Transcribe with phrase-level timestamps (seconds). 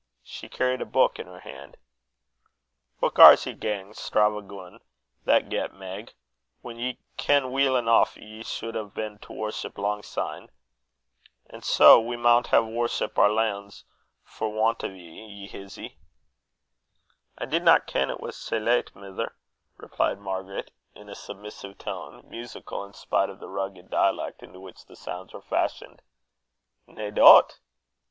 [0.23, 1.77] She carried a book in her hand.
[2.97, 4.79] "What gars ye gang stravaguin'
[5.25, 6.13] that get, Meg,
[6.63, 10.49] whan ye ken weel eneuch ye sud a' been in to worship lang syne?
[11.51, 13.83] An sae we maun hae worship our lanes
[14.23, 14.95] for want o' you,
[15.27, 15.99] ye hizzy!"
[17.37, 19.35] "I didna ken it was sae late, mither,"
[19.77, 24.83] replied Margaret, in a submissive tone, musical in spite of the rugged dialect into which
[24.83, 26.01] the sounds were fashioned.
[26.87, 27.59] "Nae dout!